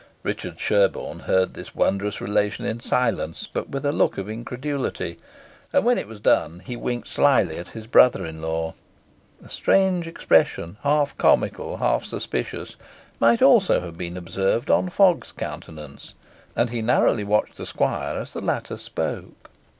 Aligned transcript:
Richard 0.23 0.59
Sherborne 0.59 1.19
heard 1.19 1.53
this 1.53 1.75
wondrous 1.75 2.19
relation 2.19 2.65
in 2.65 2.79
silence, 2.79 3.47
but 3.53 3.69
with 3.69 3.85
a 3.85 3.91
look 3.91 4.17
of 4.17 4.27
incredulity; 4.31 5.19
and 5.71 5.85
when 5.85 5.99
it 5.99 6.07
was 6.07 6.19
done 6.19 6.59
he 6.65 6.75
winked 6.75 7.07
slily 7.07 7.59
at 7.59 7.67
his 7.77 7.85
brother 7.85 8.25
in 8.25 8.41
law. 8.41 8.73
A 9.45 9.47
strange 9.49 10.07
expression, 10.07 10.77
half 10.81 11.15
comical, 11.19 11.77
half 11.77 12.03
suspicious, 12.03 12.77
might 13.19 13.43
also 13.43 13.79
have 13.81 13.95
been 13.95 14.17
observed 14.17 14.71
on 14.71 14.89
Fogg's 14.89 15.31
countenance; 15.31 16.15
and 16.55 16.71
he 16.71 16.81
narrowly 16.81 17.23
watched 17.23 17.57
the 17.57 17.67
squire 17.67 18.17
as 18.17 18.33
the 18.33 18.41
latter 18.41 18.79
spoke. 18.79 19.51